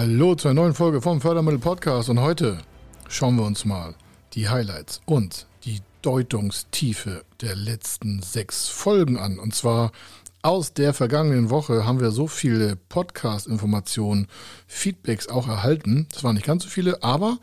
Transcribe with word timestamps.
Hallo 0.00 0.36
zur 0.36 0.54
neuen 0.54 0.74
Folge 0.74 1.02
vom 1.02 1.20
Fördermittel 1.20 1.58
Podcast 1.58 2.08
und 2.08 2.20
heute 2.20 2.58
schauen 3.08 3.34
wir 3.34 3.44
uns 3.44 3.64
mal 3.64 3.96
die 4.34 4.48
Highlights 4.48 5.00
und 5.06 5.48
die 5.64 5.80
Deutungstiefe 6.02 7.24
der 7.40 7.56
letzten 7.56 8.22
sechs 8.22 8.68
Folgen 8.68 9.18
an. 9.18 9.40
Und 9.40 9.56
zwar 9.56 9.90
aus 10.40 10.72
der 10.72 10.94
vergangenen 10.94 11.50
Woche 11.50 11.84
haben 11.84 11.98
wir 11.98 12.12
so 12.12 12.28
viele 12.28 12.76
Podcast-Informationen, 12.76 14.28
Feedbacks 14.68 15.26
auch 15.26 15.48
erhalten. 15.48 16.06
Das 16.12 16.22
waren 16.22 16.36
nicht 16.36 16.46
ganz 16.46 16.62
so 16.62 16.68
viele, 16.68 17.02
aber 17.02 17.38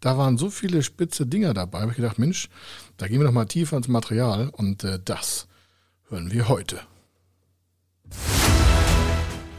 da 0.00 0.18
waren 0.18 0.38
so 0.38 0.50
viele 0.50 0.82
spitze 0.82 1.24
Dinger 1.24 1.54
dabei. 1.54 1.78
Da 1.78 1.82
habe 1.82 1.92
ich 1.92 1.98
gedacht, 1.98 2.18
Mensch, 2.18 2.48
da 2.96 3.06
gehen 3.06 3.20
wir 3.20 3.26
noch 3.26 3.32
mal 3.32 3.44
tiefer 3.44 3.76
ins 3.76 3.86
Material 3.86 4.48
und 4.48 4.82
äh, 4.82 4.98
das 5.04 5.46
hören 6.08 6.32
wir 6.32 6.48
heute. 6.48 6.80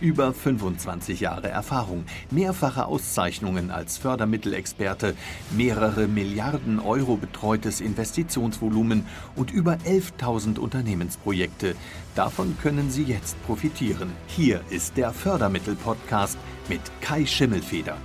Über 0.00 0.32
25 0.32 1.20
Jahre 1.20 1.48
Erfahrung, 1.48 2.04
mehrfache 2.30 2.86
Auszeichnungen 2.86 3.70
als 3.70 3.98
Fördermittelexperte, 3.98 5.14
mehrere 5.54 6.08
Milliarden 6.08 6.80
Euro 6.80 7.16
betreutes 7.16 7.82
Investitionsvolumen 7.82 9.04
und 9.36 9.50
über 9.50 9.74
11.000 9.84 10.58
Unternehmensprojekte. 10.58 11.74
Davon 12.14 12.56
können 12.62 12.90
Sie 12.90 13.02
jetzt 13.02 13.36
profitieren. 13.44 14.10
Hier 14.26 14.62
ist 14.70 14.96
der 14.96 15.12
Fördermittel-Podcast 15.12 16.38
mit 16.70 16.80
Kai 17.02 17.26
Schimmelfeder. 17.26 17.98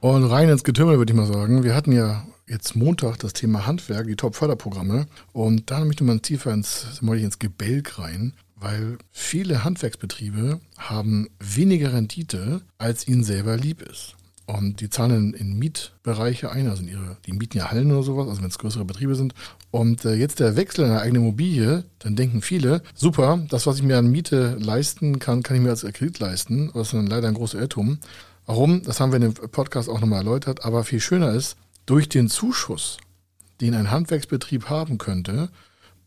Und 0.00 0.24
rein 0.24 0.48
ins 0.48 0.64
Getümmel 0.64 0.98
würde 0.98 1.12
ich 1.12 1.16
mal 1.16 1.26
sagen. 1.26 1.62
Wir 1.62 1.76
hatten 1.76 1.92
ja 1.92 2.24
jetzt 2.48 2.74
Montag 2.74 3.20
das 3.20 3.34
Thema 3.34 3.66
Handwerk, 3.66 4.08
die 4.08 4.16
Top-Förderprogramme. 4.16 5.06
Und 5.32 5.70
da 5.70 5.84
möchte 5.84 6.02
man 6.02 6.22
tiefer 6.22 6.52
ins, 6.52 7.00
ins 7.00 7.38
Gebälk 7.38 8.00
rein 8.00 8.32
weil 8.60 8.98
viele 9.10 9.64
Handwerksbetriebe 9.64 10.60
haben 10.76 11.28
weniger 11.38 11.92
Rendite, 11.92 12.62
als 12.78 13.06
ihnen 13.06 13.24
selber 13.24 13.56
lieb 13.56 13.82
ist. 13.82 14.16
Und 14.46 14.80
die 14.80 14.88
zahlen 14.88 15.34
in 15.34 15.58
Mietbereiche 15.58 16.50
ein, 16.50 16.68
also 16.68 16.82
in 16.82 16.88
ihre, 16.88 17.18
die 17.26 17.32
mieten 17.32 17.58
ja 17.58 17.70
Hallen 17.70 17.92
oder 17.92 18.02
sowas, 18.02 18.28
also 18.28 18.40
wenn 18.40 18.48
es 18.48 18.58
größere 18.58 18.86
Betriebe 18.86 19.14
sind. 19.14 19.34
Und 19.70 20.06
äh, 20.06 20.14
jetzt 20.14 20.40
der 20.40 20.56
Wechsel 20.56 20.86
in 20.86 20.90
eine 20.90 21.02
eigene 21.02 21.18
Immobilie, 21.18 21.84
dann 21.98 22.16
denken 22.16 22.40
viele, 22.40 22.82
super, 22.94 23.44
das, 23.50 23.66
was 23.66 23.76
ich 23.76 23.82
mir 23.82 23.98
an 23.98 24.10
Miete 24.10 24.56
leisten 24.58 25.18
kann, 25.18 25.42
kann 25.42 25.58
ich 25.58 25.62
mir 25.62 25.68
als 25.68 25.82
Kredit 25.82 26.18
leisten. 26.18 26.70
Das 26.72 26.86
ist 26.86 26.94
dann 26.94 27.06
leider 27.06 27.28
ein 27.28 27.34
großer 27.34 27.60
Irrtum. 27.60 27.98
Warum? 28.46 28.82
Das 28.84 29.00
haben 29.00 29.12
wir 29.12 29.16
in 29.16 29.34
dem 29.34 29.50
Podcast 29.50 29.90
auch 29.90 30.00
nochmal 30.00 30.20
erläutert. 30.20 30.64
Aber 30.64 30.82
viel 30.82 31.00
schöner 31.00 31.32
ist, 31.34 31.58
durch 31.84 32.08
den 32.08 32.30
Zuschuss, 32.30 32.96
den 33.60 33.74
ein 33.74 33.90
Handwerksbetrieb 33.90 34.70
haben 34.70 34.96
könnte, 34.96 35.50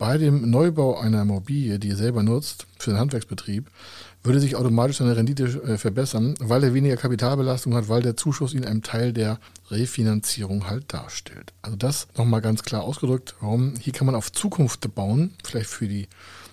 bei 0.02 0.18
dem 0.18 0.50
Neubau 0.50 0.98
einer 0.98 1.22
Immobilie, 1.22 1.78
die 1.78 1.90
er 1.90 1.96
selber 1.96 2.24
nutzt, 2.24 2.66
für 2.76 2.90
den 2.90 2.98
Handwerksbetrieb, 2.98 3.70
würde 4.24 4.40
sich 4.40 4.56
automatisch 4.56 4.96
seine 4.96 5.16
Rendite 5.16 5.44
äh, 5.44 5.78
verbessern, 5.78 6.34
weil 6.40 6.64
er 6.64 6.74
weniger 6.74 6.96
Kapitalbelastung 6.96 7.72
hat, 7.76 7.88
weil 7.88 8.02
der 8.02 8.16
Zuschuss 8.16 8.52
ihn 8.52 8.64
einen 8.64 8.82
Teil 8.82 9.12
der 9.12 9.38
Refinanzierung 9.70 10.68
halt 10.68 10.92
darstellt. 10.92 11.52
Also 11.62 11.76
das 11.76 12.08
nochmal 12.16 12.40
ganz 12.40 12.64
klar 12.64 12.82
ausgedrückt, 12.82 13.36
warum 13.38 13.74
hier 13.78 13.92
kann 13.92 14.06
man 14.06 14.16
auf 14.16 14.32
Zukunft 14.32 14.92
bauen, 14.92 15.34
vielleicht 15.44 15.70
für 15.70 15.86
die 15.86 16.08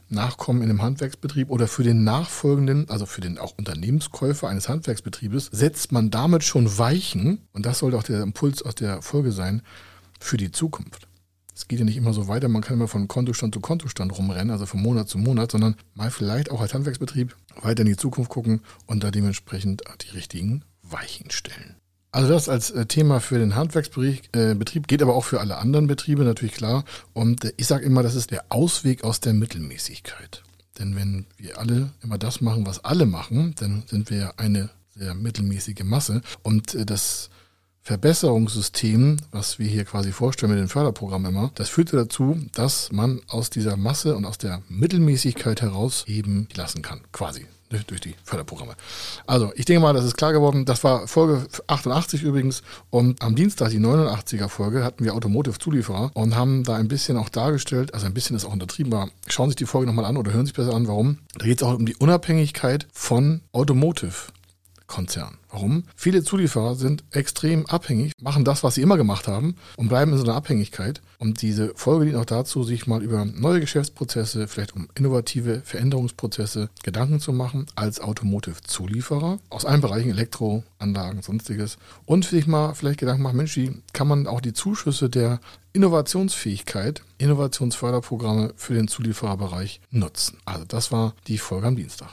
Nachkommen 0.10 0.62
in 0.62 0.70
einem 0.70 0.84
Handwerksbetrieb 0.84 1.50
oder 1.50 1.68
für 1.68 1.81
den 1.81 2.04
nachfolgenden, 2.04 2.88
also 2.88 3.08
für 3.08 3.22
den 3.22 3.40
auch 3.40 3.58
Unternehmenskäufer 3.58 4.48
eines 4.48 4.70
Handwerksbetriebes, 4.70 5.50
setzt 5.52 5.92
man 5.92 6.12
damit 6.12 6.44
schon 6.44 6.78
Weichen, 6.78 7.40
und 7.54 7.66
das 7.66 7.80
sollte 7.80 7.98
auch 7.98 8.04
der 8.04 8.22
Impuls 8.22 8.62
aus 8.62 8.76
der 8.76 9.02
Folge 9.02 9.31
sein, 9.31 9.64
für 10.20 10.38
die 10.38 10.52
Zukunft 10.52 11.09
es 11.59 11.68
geht 11.68 11.80
ja 11.80 11.86
nicht 11.86 11.97
immer 11.97 12.14
so 12.14 12.30
weiter, 12.30 12.47
man 12.47 12.62
kann 12.62 12.78
immer 12.78 12.88
von 12.88 13.09
Kontostand 13.09 13.53
zu 13.53 13.59
Kontostand 13.59 14.18
rumrennen, 14.18 14.50
also 14.50 14.66
von 14.66 14.81
Monat 14.81 15.09
zu 15.09 15.18
Monat, 15.18 15.52
sondern 15.52 15.75
mal 15.94 16.09
vielleicht 16.09 16.52
auch 16.52 16.62
als 16.62 16.74
Handwerksbetrieb 16.74 17.36
weiter 17.62 17.81
in 17.81 17.88
die 17.88 17.97
Zukunft 17.97 18.31
gucken 18.31 18.62
und 18.86 19.03
da 19.03 19.12
dementsprechend 19.12 19.84
die 20.02 20.16
richtigen 20.16 20.64
Weichen 20.84 21.31
stellen. 21.31 21.75
Also 22.12 22.30
das 22.30 22.48
als 22.48 22.72
äh, 22.72 22.86
Thema 22.86 23.19
für 23.19 23.40
den 23.40 23.56
Handwerksbetrieb 23.56 24.34
äh, 24.34 24.56
geht 24.88 25.02
aber 25.02 25.16
auch 25.16 25.25
für 25.25 25.42
alle 25.42 25.58
anderen 25.58 25.88
Betriebe 25.88 26.24
natürlich 26.24 26.56
klar. 26.56 26.86
Und 27.12 27.44
äh, 27.44 27.52
ich 27.58 27.68
sage 27.68 27.86
immer, 27.86 28.03
das 28.03 28.16
ist 28.16 28.31
der 28.31 28.46
Ausweg 28.48 29.03
aus 29.03 29.19
der 29.19 29.34
Mittelmäßigkeit. 29.34 30.44
Denn 30.80 30.96
wenn 30.96 31.25
wir 31.36 31.59
alle 31.59 31.92
immer 32.02 32.18
das 32.18 32.40
machen, 32.40 32.66
was 32.66 32.86
alle 32.86 33.06
machen, 33.06 33.53
dann 33.59 33.84
sind 33.86 34.09
wir 34.09 34.18
ja 34.18 34.34
eine 34.38 34.69
sehr 34.96 35.14
mittelmäßige 35.14 35.84
Masse. 35.84 36.22
Und 36.42 36.90
das 36.90 37.30
Verbesserungssystem, 37.84 39.18
was 39.32 39.60
wir 39.60 39.68
hier 39.68 39.86
quasi 39.86 40.12
vorstellen 40.12 40.52
mit 40.52 40.60
den 40.60 40.68
Förderprogrammen 40.68 41.32
immer, 41.32 41.52
das 41.56 41.70
führte 41.70 41.96
dazu, 41.96 42.38
dass 42.54 42.92
man 42.92 43.22
aus 43.28 43.50
dieser 43.50 43.78
Masse 43.78 44.16
und 44.16 44.26
aus 44.26 44.38
der 44.38 44.62
Mittelmäßigkeit 44.70 45.62
heraus 45.62 46.04
eben 46.08 46.48
lassen 46.56 46.82
kann, 46.82 47.02
quasi 47.12 47.46
ne, 47.72 47.82
durch 47.88 48.02
die 48.02 48.16
Förderprogramme. 48.24 48.76
Also, 49.26 49.52
ich 49.56 49.66
denke 49.66 49.82
mal, 49.82 49.94
das 49.94 50.06
ist 50.06 50.18
klar 50.18 50.34
geworden. 50.34 50.66
Das 50.66 50.84
war 50.84 51.08
Folge 51.08 51.48
88 51.68 52.24
übrigens. 52.24 52.62
Und 52.90 53.22
am 53.22 53.36
Dienstag, 53.36 53.70
die 53.70 53.80
89er 53.80 54.50
Folge, 54.50 54.84
hatten 54.84 55.04
wir 55.04 55.14
Automotive-Zulieferer 55.14 56.12
und 56.14 56.36
haben 56.36 56.64
da 56.64 56.76
ein 56.76 56.88
bisschen 56.88 57.18
auch 57.18 57.30
dargestellt, 57.30 57.94
also 57.94 58.06
ein 58.06 58.14
bisschen 58.14 58.36
ist 58.36 58.46
auch 58.46 58.54
untertrieben, 58.54 58.94
aber 58.94 59.10
schauen 59.28 59.48
Sie 59.48 59.52
sich 59.52 59.58
die 59.58 59.66
Folge 59.66 59.88
nochmal 59.88 60.06
an 60.06 60.18
oder 60.18 60.34
hören 60.34 60.46
Sie 60.46 60.52
sich 60.52 60.58
besser 60.58 60.74
an, 60.74 60.88
warum. 60.88 61.20
Da 61.38 61.46
geht 61.46 61.62
es 61.62 61.68
auch 61.68 61.76
um 61.76 61.86
die 61.86 61.96
Unabhängigkeit 61.96 62.88
von 62.94 63.42
Automotive 63.52 64.14
Konzern. 64.90 65.38
Warum? 65.50 65.84
Viele 65.96 66.24
Zulieferer 66.24 66.76
sind 66.76 67.04
extrem 67.12 67.66
abhängig, 67.68 68.12
machen 68.22 68.44
das, 68.44 68.64
was 68.64 68.76
sie 68.76 68.82
immer 68.82 68.98
gemacht 68.98 69.28
haben 69.28 69.56
und 69.78 69.88
bleiben 69.88 70.12
in 70.12 70.18
so 70.18 70.26
einer 70.26 70.36
Abhängigkeit. 70.36 71.02
Und 71.20 71.42
diese 71.42 71.74
Folge 71.76 72.06
dient 72.06 72.18
auch 72.18 72.26
dazu, 72.26 72.64
sich 72.64 72.88
mal 72.88 73.02
über 73.02 73.24
neue 73.24 73.62
Geschäftsprozesse, 73.62 74.48
vielleicht 74.48 74.76
um 74.76 74.90
innovative 74.96 75.62
Veränderungsprozesse 75.64 76.70
Gedanken 76.84 77.20
zu 77.20 77.32
machen 77.32 77.68
als 77.76 78.02
Automotive-Zulieferer 78.02 79.40
aus 79.50 79.66
allen 79.66 79.82
Bereichen, 79.82 80.10
Elektroanlagen, 80.10 81.22
sonstiges. 81.22 81.78
Und 82.06 82.26
sich 82.26 82.48
mal 82.48 82.74
vielleicht 82.74 83.00
Gedanken 83.00 83.24
machen, 83.24 83.38
Mensch, 83.38 83.56
wie 83.56 83.82
kann 83.94 84.08
man 84.08 84.28
auch 84.28 84.42
die 84.42 84.54
Zuschüsse 84.54 85.10
der 85.10 85.40
Innovationsfähigkeit, 85.72 87.04
Innovationsförderprogramme 87.20 88.54
für 88.56 88.74
den 88.74 88.88
Zuliefererbereich 88.88 89.82
nutzen. 89.92 90.40
Also 90.46 90.66
das 90.66 90.92
war 90.92 91.14
die 91.28 91.38
Folge 91.38 91.68
am 91.68 91.76
Dienstag. 91.76 92.10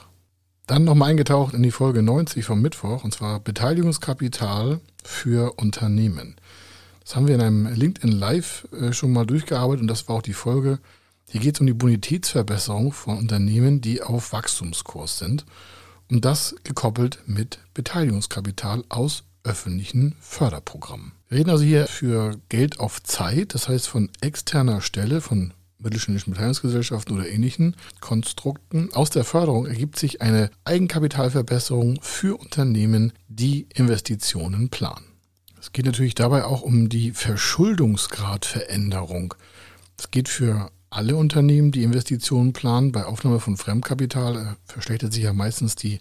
Dann 0.67 0.83
nochmal 0.83 1.11
eingetaucht 1.11 1.53
in 1.53 1.63
die 1.63 1.71
Folge 1.71 2.03
90 2.03 2.43
vom 2.43 2.61
Mittwoch, 2.61 3.05
und 3.05 3.13
zwar 3.13 3.39
Beteiligungskapital 3.39 4.81
für 5.01 5.53
Unternehmen. 5.53 6.35
Das 6.99 7.15
haben 7.15 7.27
wir 7.27 7.35
in 7.35 7.41
einem 7.41 7.73
LinkedIn 7.73 8.11
Live 8.11 8.67
äh, 8.73 8.91
schon 8.91 9.13
mal 9.13 9.25
durchgearbeitet 9.25 9.81
und 9.81 9.87
das 9.87 10.09
war 10.09 10.17
auch 10.17 10.21
die 10.21 10.33
Folge. 10.33 10.79
Hier 11.29 11.39
geht 11.39 11.55
es 11.55 11.61
um 11.61 11.67
die 11.67 11.73
Bonitätsverbesserung 11.73 12.91
von 12.91 13.17
Unternehmen, 13.17 13.79
die 13.79 14.01
auf 14.01 14.33
Wachstumskurs 14.33 15.17
sind. 15.17 15.45
Und 16.11 16.25
das 16.25 16.55
gekoppelt 16.65 17.19
mit 17.25 17.59
Beteiligungskapital 17.73 18.83
aus 18.89 19.23
öffentlichen 19.45 20.15
Förderprogrammen. 20.19 21.13
Wir 21.29 21.39
reden 21.39 21.49
also 21.49 21.63
hier 21.63 21.87
für 21.87 22.37
Geld 22.49 22.81
auf 22.81 23.01
Zeit, 23.03 23.53
das 23.53 23.69
heißt 23.69 23.87
von 23.87 24.09
externer 24.19 24.81
Stelle, 24.81 25.21
von 25.21 25.53
mittelständischen 25.79 26.33
Beteiligungsgesellschaften 26.33 27.15
oder 27.15 27.29
ähnlichen 27.29 27.75
Konstrukten. 27.99 28.93
Aus 28.93 29.09
der 29.09 29.23
Förderung 29.23 29.65
ergibt 29.65 29.97
sich 29.99 30.21
eine 30.21 30.49
Eigenkapitalverbesserung 30.65 31.99
für 32.01 32.39
Unternehmen, 32.39 33.13
die 33.27 33.67
Investitionen 33.73 34.69
planen. 34.69 35.05
Es 35.59 35.71
geht 35.71 35.85
natürlich 35.85 36.15
dabei 36.15 36.45
auch 36.45 36.61
um 36.61 36.89
die 36.89 37.11
Verschuldungsgradveränderung. 37.11 39.33
Es 39.97 40.11
geht 40.11 40.29
für 40.29 40.71
alle 40.89 41.15
Unternehmen, 41.15 41.71
die 41.71 41.83
Investitionen 41.83 42.53
planen. 42.53 42.91
Bei 42.91 43.05
Aufnahme 43.05 43.39
von 43.39 43.57
Fremdkapital 43.57 44.37
äh, 44.37 44.71
verschlechtert 44.71 45.13
sich 45.13 45.23
ja 45.23 45.33
meistens 45.33 45.75
die 45.75 45.99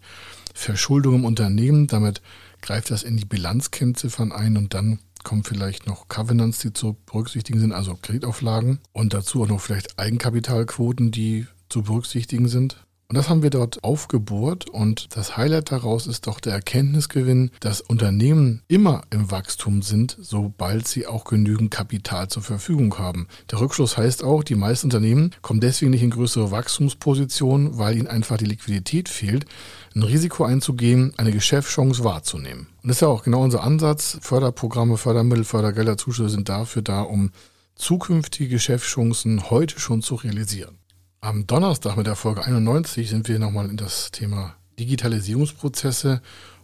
Verschuldung 0.54 1.16
im 1.16 1.24
Unternehmen. 1.24 1.86
Damit 1.86 2.22
greift 2.62 2.90
das 2.90 3.02
in 3.02 3.16
die 3.16 3.24
Bilanzkennziffern 3.24 4.32
ein 4.32 4.56
und 4.56 4.74
dann 4.74 5.00
kommen 5.26 5.42
vielleicht 5.42 5.88
noch 5.88 6.06
Covenants, 6.06 6.60
die 6.60 6.72
zu 6.72 6.96
berücksichtigen 7.04 7.58
sind, 7.58 7.72
also 7.72 7.98
Kreditauflagen 8.00 8.78
und 8.92 9.12
dazu 9.12 9.42
auch 9.42 9.48
noch 9.48 9.60
vielleicht 9.60 9.98
Eigenkapitalquoten, 9.98 11.10
die 11.10 11.48
zu 11.68 11.82
berücksichtigen 11.82 12.46
sind. 12.46 12.85
Und 13.08 13.16
das 13.16 13.28
haben 13.28 13.44
wir 13.44 13.50
dort 13.50 13.84
aufgebohrt 13.84 14.68
und 14.68 15.16
das 15.16 15.36
Highlight 15.36 15.70
daraus 15.70 16.08
ist 16.08 16.26
doch 16.26 16.40
der 16.40 16.54
Erkenntnisgewinn, 16.54 17.52
dass 17.60 17.80
Unternehmen 17.80 18.62
immer 18.66 19.02
im 19.10 19.30
Wachstum 19.30 19.82
sind, 19.82 20.16
sobald 20.20 20.88
sie 20.88 21.06
auch 21.06 21.22
genügend 21.22 21.70
Kapital 21.70 22.26
zur 22.26 22.42
Verfügung 22.42 22.98
haben. 22.98 23.28
Der 23.52 23.60
Rückschluss 23.60 23.96
heißt 23.96 24.24
auch, 24.24 24.42
die 24.42 24.56
meisten 24.56 24.88
Unternehmen 24.88 25.30
kommen 25.40 25.60
deswegen 25.60 25.92
nicht 25.92 26.02
in 26.02 26.10
größere 26.10 26.50
Wachstumspositionen, 26.50 27.78
weil 27.78 27.96
ihnen 27.96 28.08
einfach 28.08 28.38
die 28.38 28.44
Liquidität 28.44 29.08
fehlt, 29.08 29.46
ein 29.94 30.02
Risiko 30.02 30.44
einzugehen, 30.44 31.14
eine 31.16 31.30
Geschäftschance 31.30 32.02
wahrzunehmen. 32.02 32.66
Und 32.82 32.88
das 32.88 32.96
ist 32.96 33.02
ja 33.02 33.08
auch 33.08 33.22
genau 33.22 33.44
unser 33.44 33.62
Ansatz. 33.62 34.18
Förderprogramme, 34.20 34.96
Fördermittel, 34.96 35.44
Fördergelder, 35.44 35.96
Zuschüsse 35.96 36.30
sind 36.30 36.48
dafür 36.48 36.82
da, 36.82 37.02
um 37.02 37.30
zukünftige 37.76 38.48
Geschäftschancen 38.48 39.48
heute 39.48 39.78
schon 39.78 40.02
zu 40.02 40.16
realisieren. 40.16 40.78
Am 41.20 41.46
Donnerstag 41.46 41.96
mit 41.96 42.06
der 42.06 42.14
Folge 42.14 42.44
91 42.44 43.08
sind 43.08 43.28
wir 43.28 43.38
nochmal 43.38 43.68
in 43.68 43.76
das 43.76 44.10
Thema 44.10 44.54
Digitalisierungsprozesse 44.78 46.20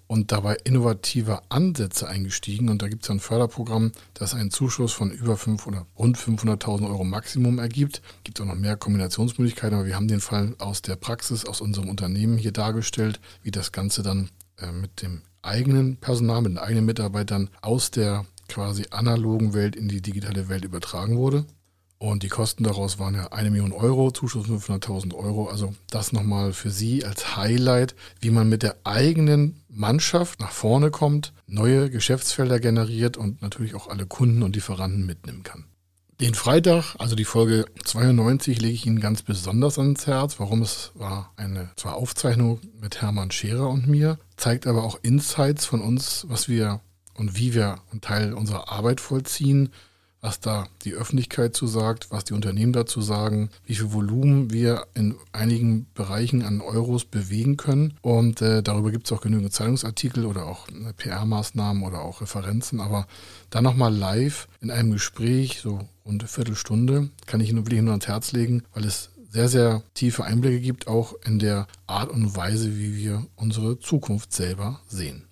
und 0.06 0.30
dabei 0.30 0.56
innovative 0.64 1.40
Ansätze 1.48 2.06
eingestiegen. 2.06 2.68
Und 2.68 2.82
da 2.82 2.88
gibt 2.88 3.04
es 3.04 3.10
ein 3.10 3.18
Förderprogramm, 3.18 3.92
das 4.14 4.34
einen 4.34 4.50
Zuschuss 4.50 4.92
von 4.92 5.10
über 5.10 5.38
5 5.38 5.66
oder 5.66 5.86
rund 5.98 6.18
500.000 6.18 6.86
Euro 6.86 7.02
Maximum 7.02 7.58
ergibt. 7.58 8.02
Gibt 8.24 8.40
auch 8.40 8.44
noch 8.44 8.54
mehr 8.54 8.76
Kombinationsmöglichkeiten, 8.76 9.74
aber 9.74 9.86
wir 9.86 9.96
haben 9.96 10.06
den 10.06 10.20
Fall 10.20 10.54
aus 10.58 10.82
der 10.82 10.96
Praxis, 10.96 11.46
aus 11.46 11.60
unserem 11.62 11.88
Unternehmen 11.88 12.36
hier 12.36 12.52
dargestellt, 12.52 13.20
wie 13.42 13.50
das 13.50 13.72
Ganze 13.72 14.02
dann 14.02 14.28
äh, 14.58 14.70
mit 14.70 15.00
dem 15.00 15.22
eigenen 15.40 15.96
Personal, 15.96 16.42
mit 16.42 16.52
den 16.52 16.58
eigenen 16.58 16.84
Mitarbeitern 16.84 17.48
aus 17.62 17.90
der 17.90 18.26
quasi 18.48 18.84
analogen 18.90 19.54
Welt 19.54 19.74
in 19.74 19.88
die 19.88 20.02
digitale 20.02 20.48
Welt 20.48 20.64
übertragen 20.64 21.16
wurde. 21.16 21.46
Und 22.02 22.24
die 22.24 22.28
Kosten 22.28 22.64
daraus 22.64 22.98
waren 22.98 23.14
ja 23.14 23.28
eine 23.28 23.52
Million 23.52 23.70
Euro, 23.70 24.10
Zuschuss 24.10 24.48
500.000 24.48 25.14
Euro. 25.14 25.46
Also 25.46 25.72
das 25.88 26.12
nochmal 26.12 26.52
für 26.52 26.70
Sie 26.72 27.04
als 27.04 27.36
Highlight, 27.36 27.94
wie 28.18 28.30
man 28.30 28.48
mit 28.48 28.64
der 28.64 28.74
eigenen 28.82 29.62
Mannschaft 29.68 30.40
nach 30.40 30.50
vorne 30.50 30.90
kommt, 30.90 31.32
neue 31.46 31.90
Geschäftsfelder 31.90 32.58
generiert 32.58 33.16
und 33.16 33.40
natürlich 33.40 33.76
auch 33.76 33.86
alle 33.86 34.04
Kunden 34.04 34.42
und 34.42 34.56
Lieferanten 34.56 35.06
mitnehmen 35.06 35.44
kann. 35.44 35.66
Den 36.20 36.34
Freitag, 36.34 36.96
also 36.98 37.14
die 37.14 37.24
Folge 37.24 37.66
92, 37.84 38.60
lege 38.60 38.74
ich 38.74 38.84
Ihnen 38.84 38.98
ganz 38.98 39.22
besonders 39.22 39.78
ans 39.78 40.08
Herz. 40.08 40.40
Warum? 40.40 40.62
Es 40.62 40.90
war 40.96 41.32
eine 41.36 41.70
zwar 41.76 41.94
Aufzeichnung 41.94 42.58
mit 42.80 43.00
Hermann 43.00 43.30
Scherer 43.30 43.68
und 43.68 43.86
mir, 43.86 44.18
zeigt 44.36 44.66
aber 44.66 44.82
auch 44.82 44.98
Insights 45.02 45.66
von 45.66 45.80
uns, 45.80 46.26
was 46.28 46.48
wir 46.48 46.80
und 47.14 47.38
wie 47.38 47.54
wir 47.54 47.78
einen 47.92 48.00
Teil 48.00 48.34
unserer 48.34 48.72
Arbeit 48.72 49.00
vollziehen 49.00 49.70
was 50.22 50.38
da 50.38 50.68
die 50.84 50.94
Öffentlichkeit 50.94 51.54
zu 51.54 51.66
sagt, 51.66 52.12
was 52.12 52.22
die 52.24 52.32
Unternehmen 52.32 52.72
dazu 52.72 53.02
sagen, 53.02 53.50
wie 53.66 53.74
viel 53.74 53.92
Volumen 53.92 54.52
wir 54.52 54.86
in 54.94 55.16
einigen 55.32 55.86
Bereichen 55.94 56.42
an 56.42 56.60
Euros 56.60 57.04
bewegen 57.04 57.56
können. 57.56 57.94
Und 58.02 58.40
äh, 58.40 58.62
darüber 58.62 58.92
gibt 58.92 59.06
es 59.06 59.12
auch 59.12 59.20
genügend 59.20 59.52
Zeitungsartikel 59.52 60.24
oder 60.24 60.46
auch 60.46 60.68
äh, 60.68 60.92
PR-Maßnahmen 60.96 61.82
oder 61.82 62.02
auch 62.02 62.20
Referenzen. 62.20 62.80
Aber 62.80 63.08
dann 63.50 63.64
nochmal 63.64 63.92
live 63.92 64.46
in 64.60 64.70
einem 64.70 64.92
Gespräch, 64.92 65.58
so 65.60 65.80
rund 66.06 66.22
eine 66.22 66.28
Viertelstunde, 66.28 67.10
kann 67.26 67.40
ich 67.40 67.50
Ihnen 67.50 67.58
wirklich 67.58 67.82
nur 67.82 67.90
ans 67.90 68.06
Herz 68.06 68.30
legen, 68.30 68.62
weil 68.74 68.84
es 68.84 69.10
sehr, 69.28 69.48
sehr 69.48 69.82
tiefe 69.94 70.24
Einblicke 70.24 70.60
gibt, 70.60 70.86
auch 70.86 71.14
in 71.24 71.40
der 71.40 71.66
Art 71.88 72.10
und 72.10 72.36
Weise, 72.36 72.76
wie 72.78 72.96
wir 72.96 73.26
unsere 73.34 73.80
Zukunft 73.80 74.32
selber 74.32 74.80
sehen. 74.86 75.24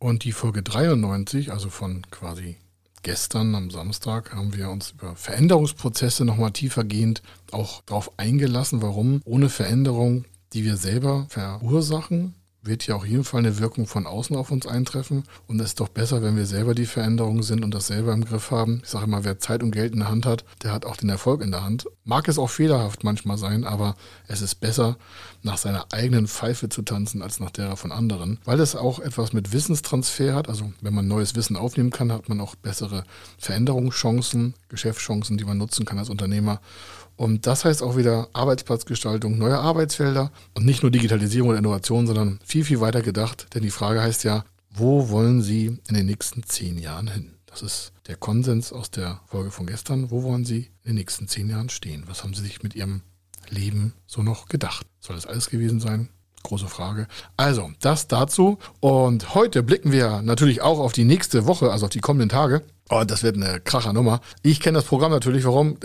Und 0.00 0.24
die 0.24 0.32
Folge 0.32 0.64
93, 0.64 1.52
also 1.52 1.70
von 1.70 2.02
quasi 2.10 2.56
gestern 3.02 3.54
am 3.54 3.70
Samstag 3.70 4.34
haben 4.34 4.54
wir 4.54 4.70
uns 4.70 4.92
über 4.92 5.16
Veränderungsprozesse 5.16 6.24
nochmal 6.24 6.52
tiefergehend 6.52 7.22
auch 7.50 7.82
darauf 7.82 8.18
eingelassen, 8.18 8.82
warum 8.82 9.20
ohne 9.24 9.48
Veränderung, 9.48 10.24
die 10.52 10.64
wir 10.64 10.76
selber 10.76 11.26
verursachen, 11.28 12.34
wird 12.62 12.86
ja 12.86 12.94
auch 12.94 13.04
jeden 13.04 13.24
Fall 13.24 13.40
eine 13.40 13.58
Wirkung 13.58 13.86
von 13.86 14.06
außen 14.06 14.36
auf 14.36 14.50
uns 14.50 14.66
eintreffen. 14.66 15.24
Und 15.48 15.60
es 15.60 15.68
ist 15.68 15.80
doch 15.80 15.88
besser, 15.88 16.22
wenn 16.22 16.36
wir 16.36 16.46
selber 16.46 16.74
die 16.74 16.86
Veränderungen 16.86 17.42
sind 17.42 17.64
und 17.64 17.74
das 17.74 17.88
selber 17.88 18.12
im 18.12 18.24
Griff 18.24 18.50
haben. 18.50 18.80
Ich 18.84 18.90
sage 18.90 19.06
immer, 19.06 19.24
wer 19.24 19.38
Zeit 19.38 19.62
und 19.62 19.72
Geld 19.72 19.92
in 19.92 20.00
der 20.00 20.08
Hand 20.08 20.26
hat, 20.26 20.44
der 20.62 20.72
hat 20.72 20.84
auch 20.84 20.96
den 20.96 21.08
Erfolg 21.08 21.42
in 21.42 21.50
der 21.50 21.64
Hand. 21.64 21.86
Mag 22.04 22.28
es 22.28 22.38
auch 22.38 22.50
fehlerhaft 22.50 23.04
manchmal 23.04 23.36
sein, 23.36 23.64
aber 23.64 23.96
es 24.28 24.42
ist 24.42 24.56
besser, 24.56 24.96
nach 25.42 25.58
seiner 25.58 25.86
eigenen 25.92 26.28
Pfeife 26.28 26.68
zu 26.68 26.82
tanzen, 26.82 27.20
als 27.22 27.40
nach 27.40 27.50
derer 27.50 27.76
von 27.76 27.90
anderen. 27.90 28.38
Weil 28.44 28.60
es 28.60 28.76
auch 28.76 29.00
etwas 29.00 29.32
mit 29.32 29.52
Wissenstransfer 29.52 30.34
hat. 30.34 30.48
Also 30.48 30.72
wenn 30.80 30.94
man 30.94 31.08
neues 31.08 31.34
Wissen 31.34 31.56
aufnehmen 31.56 31.90
kann, 31.90 32.12
hat 32.12 32.28
man 32.28 32.40
auch 32.40 32.54
bessere 32.54 33.04
Veränderungschancen, 33.38 34.54
Geschäftschancen, 34.68 35.36
die 35.36 35.44
man 35.44 35.58
nutzen 35.58 35.84
kann 35.84 35.98
als 35.98 36.10
Unternehmer. 36.10 36.60
Und 37.16 37.46
das 37.46 37.64
heißt 37.64 37.82
auch 37.82 37.96
wieder 37.96 38.28
Arbeitsplatzgestaltung, 38.32 39.38
neue 39.38 39.58
Arbeitsfelder 39.58 40.32
und 40.54 40.64
nicht 40.64 40.82
nur 40.82 40.90
Digitalisierung 40.90 41.50
oder 41.50 41.58
Innovation, 41.58 42.06
sondern 42.06 42.38
viel, 42.44 42.64
viel 42.64 42.80
weiter 42.80 43.02
gedacht. 43.02 43.46
Denn 43.54 43.62
die 43.62 43.70
Frage 43.70 44.02
heißt 44.02 44.24
ja, 44.24 44.44
wo 44.74 45.10
wollen 45.10 45.42
Sie 45.42 45.78
in 45.88 45.94
den 45.94 46.06
nächsten 46.06 46.42
zehn 46.44 46.78
Jahren 46.78 47.08
hin? 47.08 47.32
Das 47.46 47.60
ist 47.60 47.92
der 48.06 48.16
Konsens 48.16 48.72
aus 48.72 48.90
der 48.90 49.20
Folge 49.26 49.50
von 49.50 49.66
gestern. 49.66 50.10
Wo 50.10 50.22
wollen 50.22 50.46
Sie 50.46 50.70
in 50.82 50.92
den 50.92 50.94
nächsten 50.94 51.28
zehn 51.28 51.50
Jahren 51.50 51.68
stehen? 51.68 52.04
Was 52.06 52.22
haben 52.22 52.32
Sie 52.32 52.42
sich 52.42 52.62
mit 52.62 52.74
Ihrem 52.74 53.02
Leben 53.50 53.92
so 54.06 54.22
noch 54.22 54.46
gedacht? 54.46 54.86
Soll 55.00 55.16
das 55.16 55.26
alles 55.26 55.50
gewesen 55.50 55.78
sein? 55.78 56.08
Große 56.42 56.66
Frage. 56.66 57.06
Also, 57.36 57.70
das 57.80 58.08
dazu. 58.08 58.58
Und 58.80 59.34
heute 59.34 59.62
blicken 59.62 59.92
wir 59.92 60.22
natürlich 60.22 60.62
auch 60.62 60.78
auf 60.78 60.92
die 60.92 61.04
nächste 61.04 61.46
Woche, 61.46 61.70
also 61.70 61.86
auf 61.86 61.90
die 61.92 62.00
kommenden 62.00 62.30
Tage. 62.30 62.62
Oh, 62.88 63.04
das 63.06 63.22
wird 63.22 63.36
eine 63.36 63.60
kracher 63.60 63.92
Nummer. 63.92 64.20
Ich 64.42 64.60
kenne 64.60 64.78
das 64.78 64.86
Programm 64.86 65.12
natürlich. 65.12 65.44
Warum? 65.44 65.76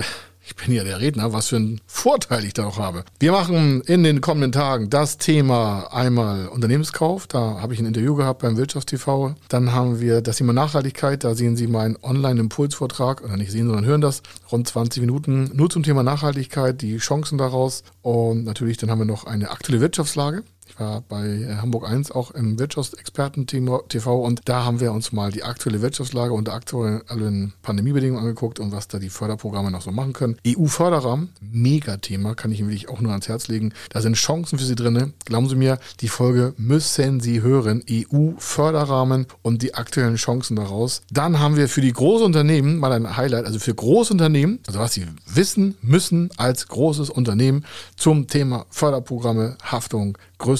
Ich 0.47 0.55
bin 0.55 0.73
ja 0.73 0.85
der 0.85 1.01
Redner, 1.01 1.33
was 1.33 1.49
für 1.49 1.57
einen 1.57 1.81
Vorteil 1.87 2.45
ich 2.45 2.53
da 2.53 2.61
noch 2.61 2.79
habe. 2.79 3.03
Wir 3.19 3.33
machen 3.33 3.81
in 3.81 4.03
den 4.03 4.21
kommenden 4.21 4.53
Tagen 4.53 4.89
das 4.89 5.17
Thema 5.17 5.93
einmal 5.93 6.47
Unternehmenskauf. 6.47 7.27
Da 7.27 7.59
habe 7.59 7.73
ich 7.73 7.81
ein 7.81 7.85
Interview 7.85 8.15
gehabt 8.15 8.41
beim 8.41 8.55
Wirtschaftstv. 8.55 9.35
Dann 9.49 9.73
haben 9.73 9.99
wir 9.99 10.21
das 10.21 10.37
Thema 10.37 10.53
Nachhaltigkeit. 10.53 11.25
Da 11.25 11.35
sehen 11.35 11.57
Sie 11.57 11.67
meinen 11.67 11.97
Online-Impulsvortrag, 12.01 13.25
oder 13.25 13.35
nicht 13.35 13.51
sehen, 13.51 13.67
sondern 13.67 13.85
hören 13.85 13.99
das. 13.99 14.21
Rund 14.49 14.67
20 14.67 15.01
Minuten 15.01 15.51
nur 15.53 15.69
zum 15.69 15.83
Thema 15.83 16.01
Nachhaltigkeit, 16.01 16.81
die 16.81 16.97
Chancen 16.97 17.37
daraus. 17.37 17.83
Und 18.01 18.45
natürlich, 18.45 18.77
dann 18.77 18.89
haben 18.89 18.99
wir 18.99 19.05
noch 19.05 19.25
eine 19.25 19.51
aktuelle 19.51 19.81
Wirtschaftslage. 19.81 20.43
War 20.77 21.01
bei 21.01 21.25
äh, 21.25 21.55
Hamburg 21.55 21.89
1 21.89 22.11
auch 22.11 22.31
im 22.31 22.59
Wirtschaftsexperten-TV 22.59 24.21
und 24.21 24.41
da 24.45 24.63
haben 24.63 24.79
wir 24.79 24.91
uns 24.91 25.11
mal 25.11 25.31
die 25.31 25.43
aktuelle 25.43 25.81
Wirtschaftslage 25.81 26.33
unter 26.33 26.53
aktuellen 26.53 27.53
Pandemiebedingungen 27.63 28.21
angeguckt 28.21 28.59
und 28.59 28.71
was 28.71 28.87
da 28.87 28.99
die 28.99 29.09
Förderprogramme 29.09 29.71
noch 29.71 29.81
so 29.81 29.91
machen 29.91 30.13
können. 30.13 30.37
EU-Förderrahmen, 30.45 31.29
Mega-Thema, 31.41 32.35
kann 32.35 32.51
ich 32.51 32.59
Ihnen 32.59 32.69
wirklich 32.69 32.89
auch 32.89 33.01
nur 33.01 33.11
ans 33.11 33.27
Herz 33.27 33.47
legen. 33.47 33.73
Da 33.89 34.01
sind 34.01 34.15
Chancen 34.15 34.59
für 34.59 34.65
Sie 34.65 34.75
drin. 34.75 35.13
Glauben 35.25 35.49
Sie 35.49 35.55
mir, 35.55 35.79
die 36.01 36.09
Folge 36.09 36.53
müssen 36.57 37.19
Sie 37.21 37.41
hören. 37.41 37.83
EU-Förderrahmen 37.89 39.25
und 39.41 39.63
die 39.63 39.73
aktuellen 39.73 40.15
Chancen 40.15 40.55
daraus. 40.55 41.01
Dann 41.11 41.39
haben 41.39 41.55
wir 41.55 41.69
für 41.69 41.81
die 41.81 41.93
Großunternehmen 41.93 42.77
mal 42.77 42.91
ein 42.91 43.17
Highlight, 43.17 43.45
also 43.45 43.57
für 43.59 43.73
Großunternehmen, 43.73 44.59
also 44.67 44.79
was 44.79 44.93
Sie 44.93 45.05
wissen 45.25 45.75
müssen 45.81 46.29
als 46.37 46.67
großes 46.67 47.09
Unternehmen 47.09 47.65
zum 47.95 48.27
Thema 48.27 48.65
Förderprogramme, 48.69 49.57
Haftung, 49.63 50.17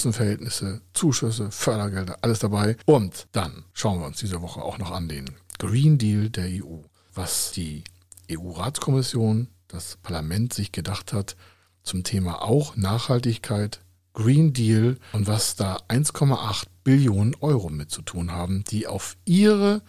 Größenverhältnisse, 0.07 0.81
Zuschüsse, 0.93 1.51
Fördergelder, 1.51 2.19
alles 2.21 2.39
dabei. 2.39 2.77
Und 2.85 3.27
dann 3.33 3.65
schauen 3.73 3.99
wir 3.99 4.07
uns 4.07 4.19
diese 4.19 4.41
Woche 4.41 4.61
auch 4.61 4.77
noch 4.77 4.91
an 4.91 5.09
den 5.09 5.25
Green 5.59 5.97
Deal 5.97 6.29
der 6.29 6.45
EU, 6.45 6.79
was 7.13 7.51
die 7.51 7.83
EU-Ratskommission, 8.31 9.49
das 9.67 9.97
Parlament 9.97 10.53
sich 10.53 10.71
gedacht 10.71 11.11
hat 11.11 11.35
zum 11.83 12.05
Thema 12.05 12.41
auch 12.41 12.77
Nachhaltigkeit, 12.77 13.81
Green 14.13 14.53
Deal 14.53 14.97
und 15.11 15.27
was 15.27 15.57
da 15.57 15.77
1,8 15.89 16.63
Billionen 16.85 17.35
Euro 17.41 17.69
mit 17.69 17.91
zu 17.91 18.01
tun 18.01 18.31
haben, 18.31 18.63
die 18.63 18.87
auf 18.87 19.17
ihre 19.25 19.81